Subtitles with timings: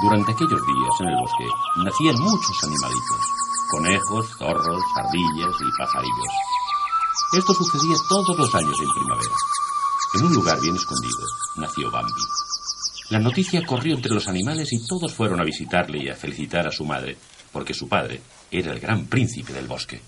[0.00, 1.48] Durante aquellos días en el bosque
[1.84, 3.20] nacían muchos animalitos.
[3.70, 6.32] Conejos, zorros, ardillas y pajarillos.
[7.36, 9.34] Esto sucedía todos los años en primavera.
[10.14, 11.18] En un lugar bien escondido
[11.56, 12.22] nació Bambi.
[13.10, 16.72] La noticia corrió entre los animales y todos fueron a visitarle y a felicitar a
[16.72, 17.16] su madre,
[17.52, 20.00] porque su padre era el gran príncipe del bosque.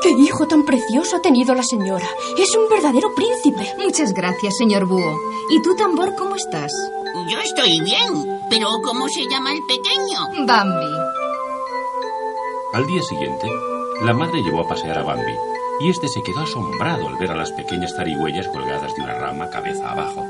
[0.00, 2.08] ¡Qué hijo tan precioso ha tenido la señora!
[2.38, 3.74] Es un verdadero príncipe.
[3.78, 5.18] Muchas gracias, señor Búho.
[5.50, 6.72] ¿Y tú, tambor, cómo estás?
[7.28, 10.46] Yo estoy bien, pero ¿cómo se llama el pequeño?
[10.46, 10.86] Bambi.
[12.74, 13.48] Al día siguiente,
[14.02, 15.34] la madre llevó a pasear a Bambi
[15.80, 19.50] y este se quedó asombrado al ver a las pequeñas zarigüeyas colgadas de una rama
[19.50, 20.24] cabeza abajo.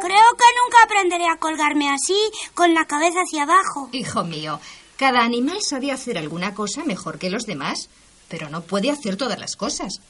[0.00, 2.18] Creo que nunca aprenderé a colgarme así,
[2.54, 3.88] con la cabeza hacia abajo.
[3.92, 4.58] Hijo mío,
[4.96, 7.88] cada animal sabe hacer alguna cosa mejor que los demás,
[8.32, 10.00] pero no puede hacer todas las cosas.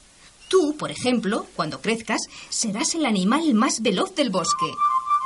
[0.49, 4.73] Tú, por ejemplo, cuando crezcas, serás el animal más veloz del bosque.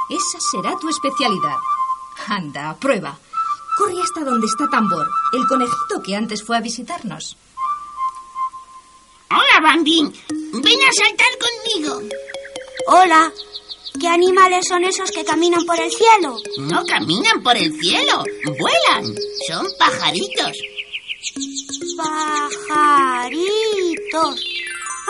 [0.08, 1.56] Esa será tu especialidad.
[2.26, 3.18] Anda, prueba.
[3.76, 7.36] Corre hasta donde está Tambor, el conejito que antes fue a visitarnos.
[9.30, 10.00] Hola, Bambi.
[10.30, 12.16] Ven a saltar conmigo.
[12.86, 13.30] Hola.
[14.00, 16.38] ¿Qué animales son esos que caminan por el cielo?
[16.60, 18.24] No caminan por el cielo,
[18.58, 19.14] vuelan.
[19.48, 20.52] Son pajaritos.
[21.96, 23.36] Pajaritos.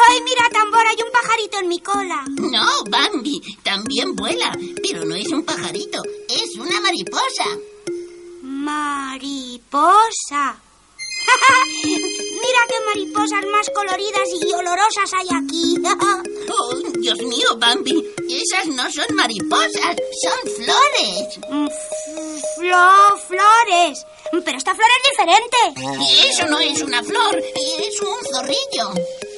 [0.08, 0.86] ¡Ay, mira, tambor!
[0.86, 2.24] Hay un pajarito en mi cola.
[2.28, 7.44] No, Bambi, también vuela, pero no es un pajarito, es una mariposa.
[8.42, 9.46] Mariposa.
[11.84, 15.76] Mira qué mariposas más coloridas y olorosas hay aquí.
[16.52, 21.38] oh, Dios mío, Bambi, esas no son mariposas, son flores.
[22.56, 24.06] Flo flores.
[24.30, 26.28] Pero esta flor es diferente.
[26.28, 28.94] Eso no es una flor, es un zorrillo.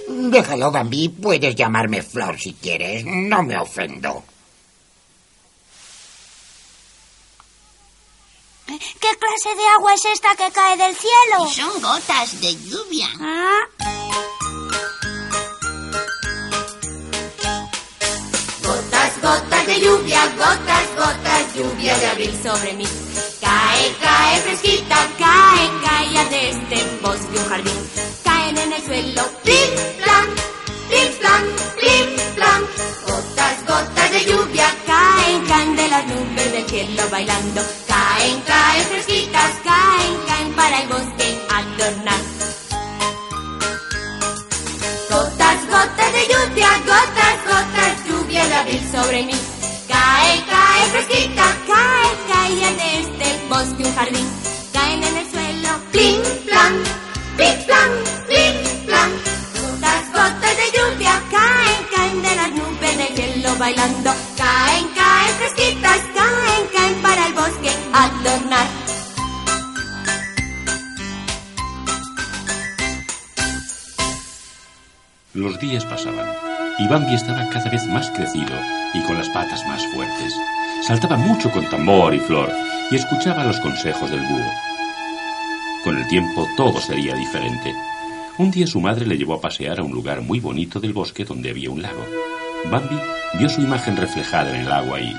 [0.08, 1.08] Déjalo, Bambi.
[1.08, 3.04] Puedes llamarme Flor si quieres.
[3.04, 4.24] No me ofendo.
[8.66, 11.48] ¿Qué clase de agua es esta que cae del cielo?
[11.50, 13.08] Son gotas de lluvia.
[13.20, 13.60] Ah.
[18.62, 22.84] Gotas, gotas de lluvia, gotas, gotas, lluvia de abril sobre mí.
[24.00, 27.90] Cae, fresquita, cae, cae desde este bosque un jardín.
[28.24, 29.70] Caen en el suelo, plim,
[30.02, 30.26] plan,
[30.88, 31.44] plim, plan,
[31.76, 32.17] plim,
[75.38, 76.26] Los días pasaban
[76.80, 78.56] y Bambi estaba cada vez más crecido
[78.92, 80.34] y con las patas más fuertes.
[80.82, 82.50] Saltaba mucho con tambor y flor
[82.90, 84.50] y escuchaba los consejos del búho.
[85.84, 87.72] Con el tiempo todo sería diferente.
[88.38, 91.24] Un día su madre le llevó a pasear a un lugar muy bonito del bosque
[91.24, 92.04] donde había un lago.
[92.64, 92.98] Bambi
[93.34, 95.14] vio su imagen reflejada en el agua y...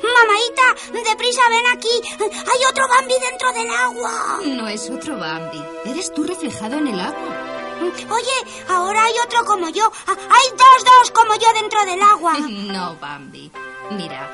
[0.00, 2.08] Mamaita, deprisa ven aquí.
[2.20, 4.38] Hay otro Bambi dentro del agua.
[4.46, 5.60] No es otro Bambi.
[5.86, 7.55] Eres tú reflejado en el agua.
[7.80, 9.90] Oye, ahora hay otro como yo.
[10.06, 12.36] Ah, Hay dos, dos como yo dentro del agua.
[12.48, 13.50] No, Bambi.
[13.90, 14.28] Mira,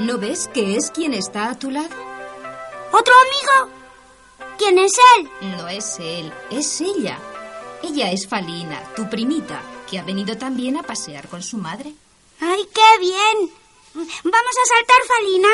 [0.00, 1.88] ¿no ves que es quien está a tu lado?
[2.92, 3.72] ¿Otro amigo?
[4.58, 5.30] ¿Quién es él?
[5.56, 7.18] No es él, es ella.
[7.82, 11.92] Ella es Falina, tu primita, que ha venido también a pasear con su madre.
[12.40, 13.50] ¡Ay, qué bien!
[13.94, 15.48] ¿Vamos a saltar, Falina?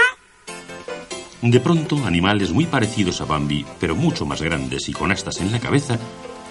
[1.43, 5.53] De pronto, animales muy parecidos a Bambi, pero mucho más grandes y con astas en
[5.53, 5.98] la cabeza,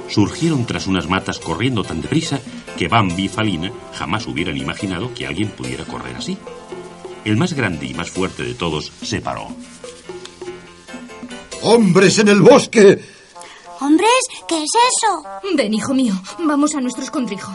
[0.09, 2.39] surgieron tras unas matas corriendo tan deprisa
[2.77, 6.37] que Bambi y Falina jamás hubieran imaginado que alguien pudiera correr así.
[7.23, 9.47] El más grande y más fuerte de todos se paró.
[11.63, 12.99] ¡Hombres en el bosque!
[13.79, 14.09] ¿Hombres?
[14.47, 15.23] ¿Qué es eso?
[15.55, 17.51] Ven, hijo mío, vamos a nuestro escondrijo.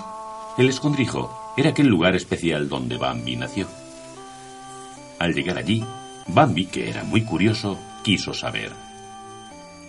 [0.59, 3.69] El escondrijo era aquel lugar especial donde Bambi nació.
[5.19, 5.85] Al llegar allí,
[6.27, 8.73] Bambi, que era muy curioso, quiso saber.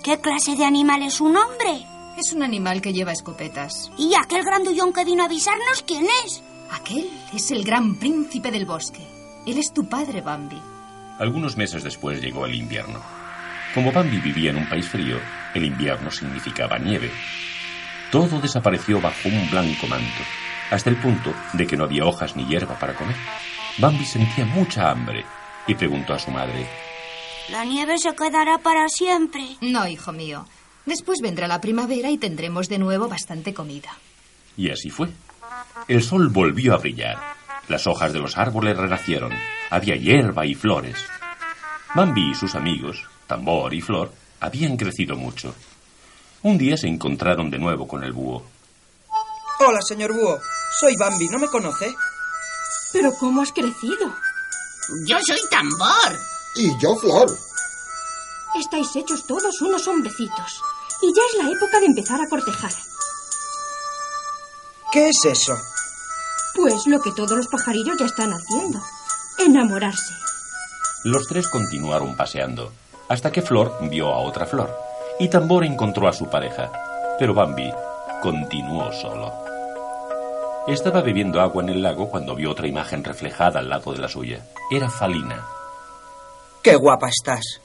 [0.04, 1.86] ¿Qué clase de animal es un hombre?
[2.18, 3.92] Es un animal que lleva escopetas.
[3.98, 6.44] ¿Y aquel grandullón que vino a avisarnos quién es?
[6.72, 9.06] Aquel es el gran príncipe del bosque.
[9.46, 10.62] Él es tu padre, Bambi.
[11.20, 13.02] Algunos meses después llegó el invierno.
[13.74, 15.18] Como Bambi vivía en un país frío,
[15.54, 17.12] el invierno significaba nieve.
[18.12, 20.24] Todo desapareció bajo un blanco manto,
[20.70, 23.16] hasta el punto de que no había hojas ni hierba para comer.
[23.78, 25.26] Bambi sentía mucha hambre
[25.68, 26.68] y preguntó a su madre.
[27.50, 29.42] La nieve se quedará para siempre.
[29.62, 30.46] No, hijo mío.
[30.92, 33.98] Después vendrá la primavera y tendremos de nuevo bastante comida.
[34.58, 35.08] Y así fue.
[35.88, 37.18] El sol volvió a brillar.
[37.70, 39.32] Las hojas de los árboles renacieron.
[39.70, 40.98] Había hierba y flores.
[41.96, 44.12] Bambi y sus amigos, Tambor y Flor,
[44.42, 45.56] habían crecido mucho.
[46.42, 48.44] Un día se encontraron de nuevo con el búho.
[49.66, 50.40] Hola, señor Búho.
[50.78, 51.90] Soy Bambi, ¿no me conoce?
[52.92, 54.14] Pero ¿cómo has crecido?
[55.08, 56.20] Yo soy tambor.
[56.58, 57.30] Y yo, Flor.
[58.60, 60.62] Estáis hechos todos unos hombrecitos.
[61.02, 62.72] Y ya es la época de empezar a cortejar.
[64.92, 65.58] ¿Qué es eso?
[66.56, 68.80] Pues lo que todos los pajarillos ya están haciendo.
[69.40, 70.14] Enamorarse.
[71.04, 72.72] Los tres continuaron paseando,
[73.10, 74.78] hasta que Flor vio a otra flor,
[75.20, 76.72] y Tambor encontró a su pareja,
[77.18, 77.72] pero Bambi
[78.22, 79.34] continuó solo.
[80.68, 84.08] Estaba bebiendo agua en el lago cuando vio otra imagen reflejada al lado de la
[84.08, 84.46] suya.
[84.70, 85.44] Era Falina.
[86.62, 87.62] Qué guapa estás.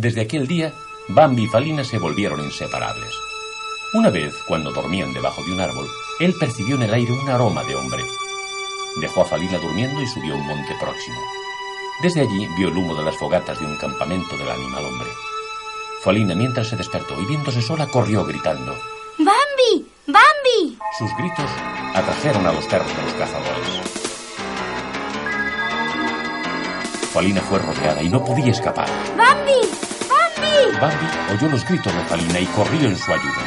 [0.00, 0.72] Desde aquel día,
[1.08, 3.12] Bambi y Falina se volvieron inseparables.
[3.92, 5.86] Una vez, cuando dormían debajo de un árbol,
[6.18, 8.02] él percibió en el aire un aroma de hombre.
[8.98, 11.20] Dejó a Falina durmiendo y subió a un monte próximo.
[12.02, 15.08] Desde allí vio el humo de las fogatas de un campamento del animal hombre.
[16.02, 18.72] Falina, mientras se despertó y viéndose sola, corrió gritando.
[19.18, 19.86] ¡Bambi!
[20.06, 20.78] ¡Bambi!
[20.98, 21.50] Sus gritos
[21.94, 24.00] atrajeron a los perros de los cazadores.
[27.12, 28.88] Falina fue rodeada y no podía escapar.
[29.14, 29.89] ¡Bambi!
[30.40, 30.78] ¡Bambi!
[30.80, 33.42] Bambi oyó los gritos de Falina y corrió en su ayuda.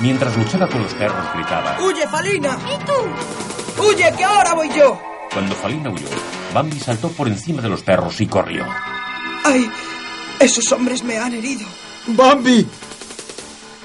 [0.00, 1.76] Mientras luchaba con los perros, gritaba.
[1.80, 2.56] ¡Huye, Falina!
[2.72, 3.82] ¿Y tú?
[3.82, 5.00] ¡Huye, que ahora voy yo!
[5.32, 6.06] Cuando Falina huyó,
[6.54, 8.64] Bambi saltó por encima de los perros y corrió.
[9.44, 9.70] ¡Ay!
[10.38, 11.66] Esos hombres me han herido.
[12.08, 12.66] Bambi,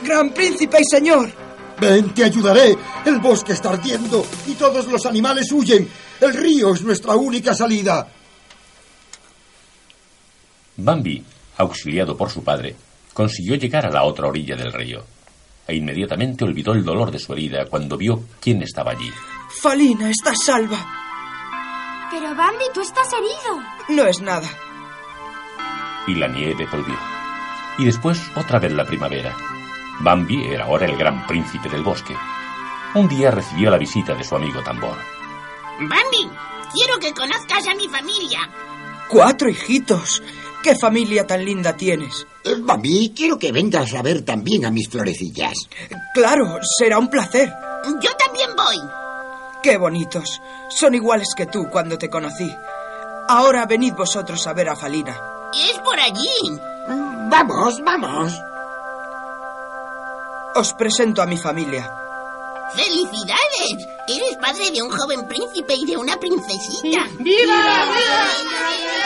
[0.03, 1.31] Gran príncipe y señor.
[1.79, 2.77] ven, te ayudaré.
[3.05, 5.89] El bosque está ardiendo y todos los animales huyen.
[6.21, 8.07] El río es nuestra única salida.
[10.77, 11.23] Bambi,
[11.57, 12.75] auxiliado por su padre,
[13.13, 15.03] consiguió llegar a la otra orilla del río.
[15.67, 19.11] E inmediatamente olvidó el dolor de su herida cuando vio quién estaba allí.
[19.61, 20.77] Falina, estás salva.
[22.11, 23.63] Pero Bambi, tú estás herido.
[23.89, 24.47] No es nada.
[26.05, 26.95] Y la nieve volvió.
[27.77, 29.35] Y después otra vez la primavera.
[30.01, 32.15] Bambi era ahora el gran príncipe del bosque.
[32.95, 34.97] Un día recibió la visita de su amigo Tambor.
[35.79, 36.29] Bambi,
[36.73, 38.49] quiero que conozcas a mi familia.
[39.07, 40.21] Cuatro hijitos.
[40.63, 42.25] ¿Qué familia tan linda tienes?
[42.45, 45.53] Eh, Bambi, quiero que vengas a ver también a mis florecillas.
[46.13, 47.51] Claro, será un placer.
[48.01, 48.77] Yo también voy.
[49.61, 50.41] Qué bonitos.
[50.69, 52.49] Son iguales que tú cuando te conocí.
[53.27, 55.19] Ahora venid vosotros a ver a Falina.
[55.53, 56.57] Es por allí.
[57.29, 58.33] Vamos, vamos.
[60.55, 61.91] Os presento a mi familia.
[62.73, 63.87] ¡Felicidades!
[64.07, 67.05] Eres padre de un joven príncipe y de una princesita.
[67.19, 67.19] ¡Viva!
[67.19, 69.02] ¡Viva!